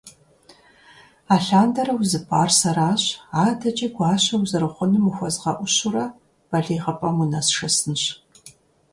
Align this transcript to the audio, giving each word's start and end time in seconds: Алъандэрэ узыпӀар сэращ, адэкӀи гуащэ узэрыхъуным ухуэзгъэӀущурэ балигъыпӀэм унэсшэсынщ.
Алъандэрэ 1.35 1.93
узыпӀар 1.99 2.49
сэращ, 2.59 3.03
адэкӀи 3.45 3.87
гуащэ 3.95 4.35
узэрыхъуным 4.41 5.05
ухуэзгъэӀущурэ 5.09 6.05
балигъыпӀэм 6.49 7.17
унэсшэсынщ. 7.23 8.03